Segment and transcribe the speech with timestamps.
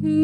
[0.00, 0.14] Bonjour,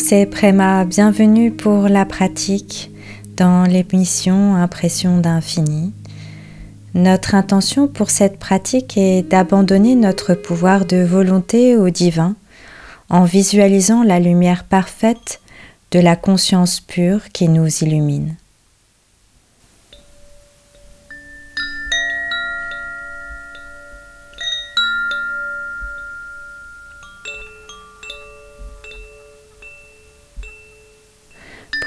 [0.00, 0.86] c'est Préma.
[0.86, 2.90] Bienvenue pour la pratique
[3.36, 5.92] dans l'émission Impression d'infini.
[6.94, 12.36] Notre intention pour cette pratique est d'abandonner notre pouvoir de volonté au divin
[13.10, 15.42] en visualisant la lumière parfaite
[15.94, 18.34] de la conscience pure qui nous illumine.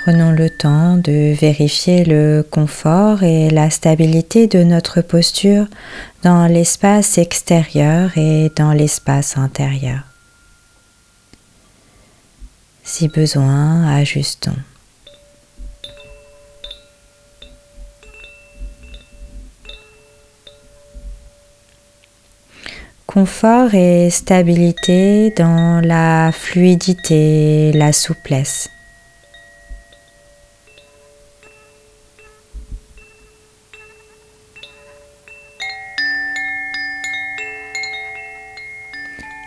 [0.05, 5.67] Prenons le temps de vérifier le confort et la stabilité de notre posture
[6.23, 10.06] dans l'espace extérieur et dans l'espace intérieur.
[12.89, 14.55] Si besoin, ajustons.
[23.05, 28.69] Confort et stabilité dans la fluidité, la souplesse.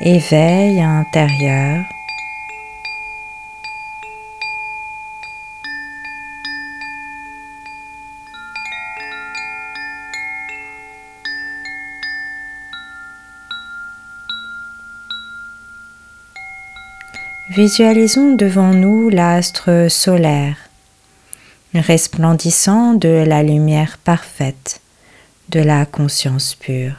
[0.02, 1.84] éveil intérieur.
[17.50, 20.56] Visualisons devant nous l'astre solaire,
[21.74, 24.80] resplendissant de la lumière parfaite
[25.48, 26.94] de la conscience pure.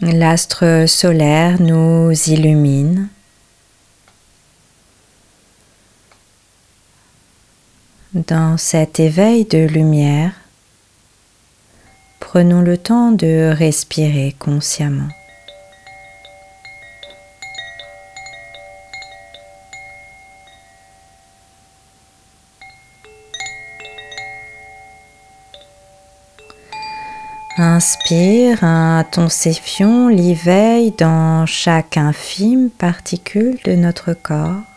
[0.00, 3.10] L'astre solaire nous illumine.
[8.12, 10.32] Dans cet éveil de lumière,
[12.18, 15.06] prenons le temps de respirer consciemment.
[27.58, 34.69] Inspire, intensifions l'éveil dans chaque infime particule de notre corps.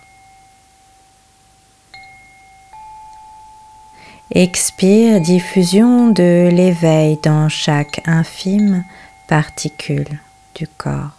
[4.36, 8.84] Expire, diffusion de l'éveil dans chaque infime
[9.28, 10.20] particule
[10.56, 11.12] du corps.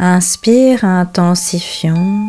[0.00, 2.26] Inspire, intensifions.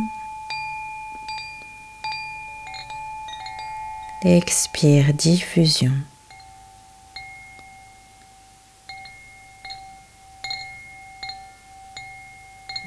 [4.23, 5.93] Expire, diffusion.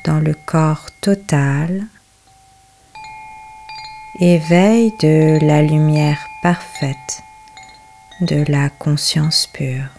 [0.09, 1.85] Dans le corps total,
[4.19, 7.23] éveil de la lumière parfaite
[8.23, 9.97] de la conscience pure.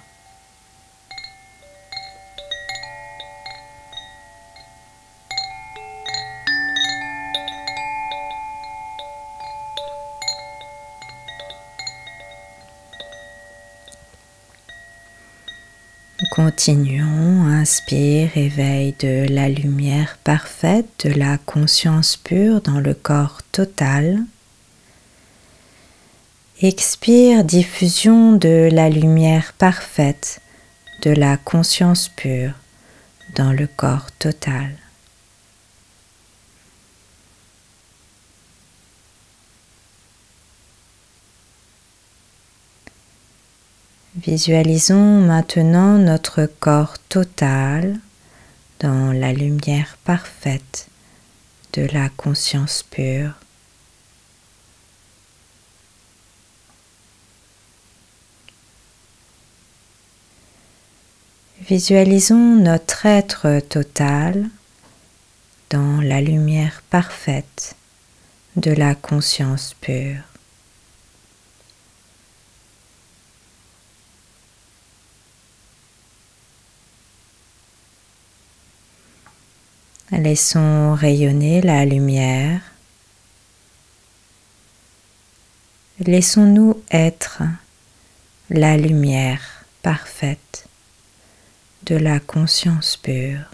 [16.31, 24.19] Continuons, inspire, éveil de la lumière parfaite, de la conscience pure dans le corps total.
[26.61, 30.39] Expire, diffusion de la lumière parfaite,
[31.01, 32.53] de la conscience pure
[33.35, 34.69] dans le corps total.
[44.21, 48.01] Visualisons maintenant notre corps total
[48.81, 50.89] dans la lumière parfaite
[51.71, 53.31] de la conscience pure.
[61.61, 64.49] Visualisons notre être total
[65.69, 67.77] dans la lumière parfaite
[68.57, 70.28] de la conscience pure.
[80.11, 82.61] Laissons rayonner la lumière.
[85.99, 87.43] Laissons-nous être
[88.49, 90.65] la lumière parfaite
[91.83, 93.45] de la conscience pure.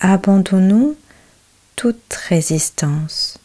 [0.00, 0.96] Abandonnons
[1.76, 3.38] toute résistance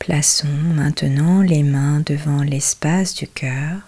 [0.00, 3.82] Plaçons maintenant les mains devant l'espace du cœur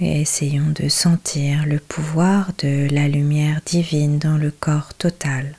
[0.00, 5.58] et essayons de sentir le pouvoir de la lumière divine dans le corps total.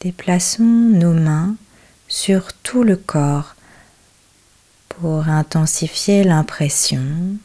[0.00, 1.56] Déplaçons nos mains
[2.08, 3.54] sur tout le corps
[4.88, 7.36] pour intensifier l'impression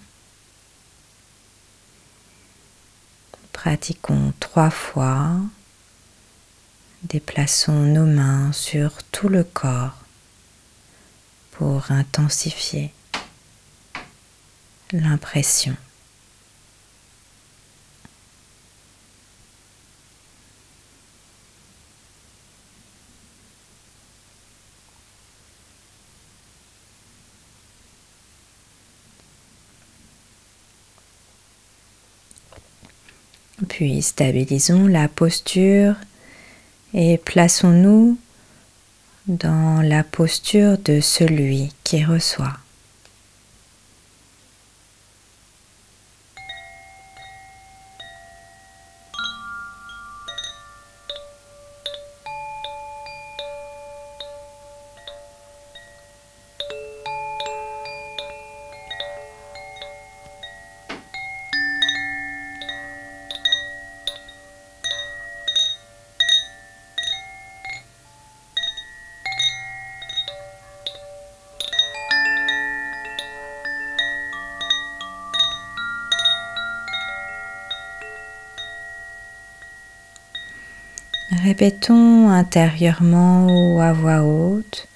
[3.68, 5.32] Pratiquons trois fois.
[7.04, 9.98] Déplaçons nos mains sur tout le corps
[11.52, 12.94] pour intensifier
[14.94, 15.76] l'impression.
[33.78, 35.94] Puis stabilisons la posture
[36.96, 38.18] et plaçons-nous
[39.28, 42.58] dans la posture de celui qui reçoit.
[81.48, 84.90] Répétons intérieurement ou à voix haute,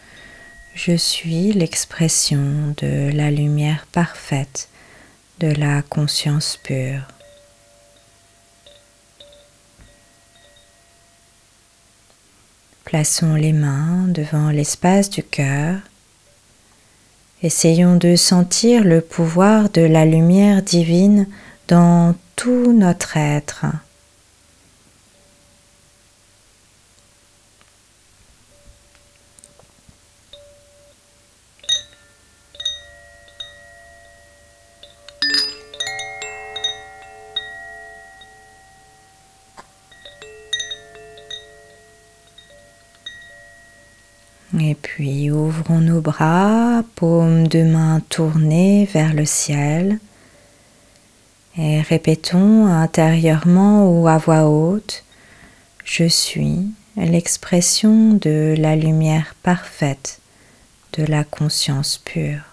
[0.76, 4.68] je suis l'expression de la lumière parfaite
[5.40, 7.08] de la conscience pure.
[12.84, 15.80] Plaçons les mains devant l'espace du cœur.
[17.44, 21.28] Essayons de sentir le pouvoir de la lumière divine
[21.70, 23.68] dans tout notre être.
[44.64, 50.00] Et puis ouvrons nos bras, paumes de main tournées vers le ciel.
[51.58, 55.04] Et répétons intérieurement ou à voix haute,
[55.84, 56.60] je suis
[56.96, 60.20] l'expression de la lumière parfaite
[60.94, 62.51] de la conscience pure.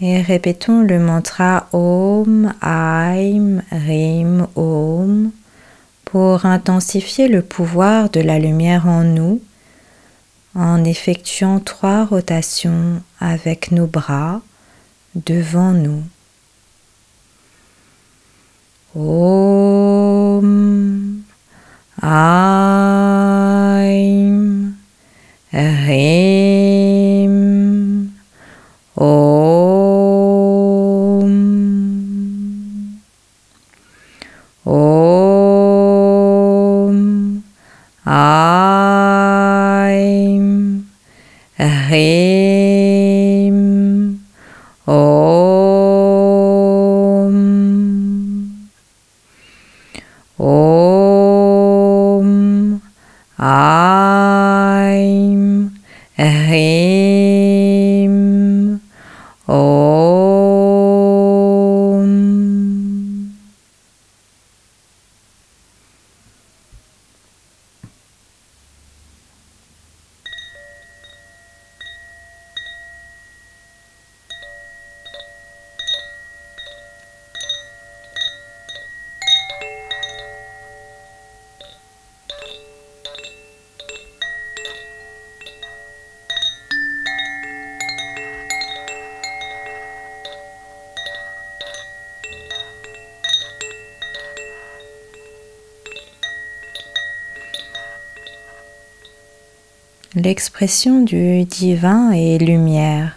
[0.00, 5.32] Et répétons le mantra Om, Aim, Rim, Om
[6.04, 9.40] pour intensifier le pouvoir de la lumière en nous
[10.54, 14.40] en effectuant trois rotations avec nos bras
[15.16, 16.04] devant nous.
[18.94, 20.42] Om,
[22.00, 23.14] Aim,
[25.52, 26.37] Rim,
[50.40, 52.28] Om
[53.40, 53.77] uh
[100.14, 103.16] l'expression du divin et lumière.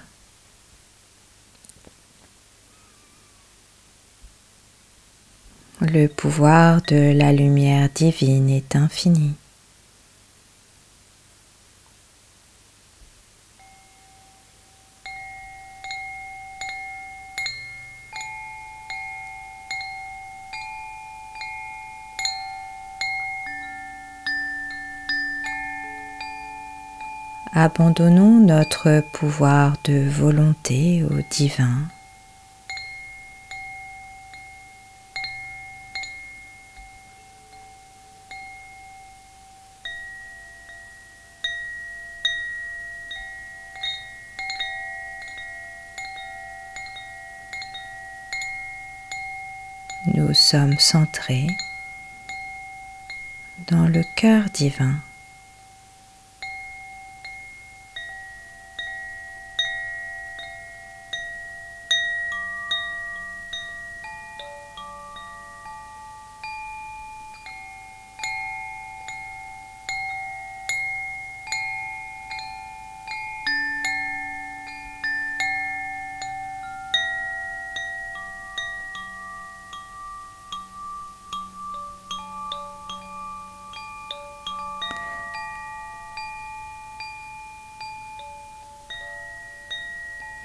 [5.82, 9.34] Le pouvoir de la lumière divine est infini.
[27.54, 31.82] Abandonnons notre pouvoir de volonté au divin.
[50.14, 51.48] Nous sommes centrés
[53.68, 54.96] dans le cœur divin.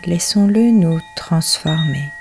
[0.06, 2.12] Laissons-le nous transformer.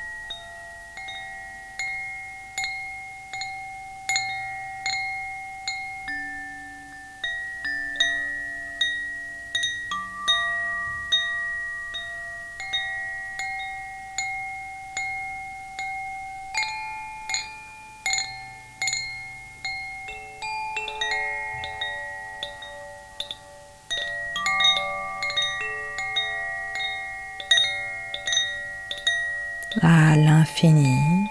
[29.81, 31.29] À l'infini.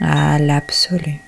[0.00, 1.27] à l'absolu.